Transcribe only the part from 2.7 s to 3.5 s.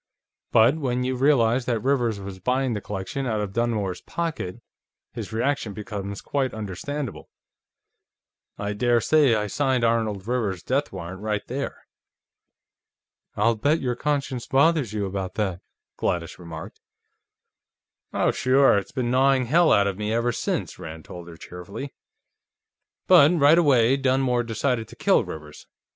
the collection out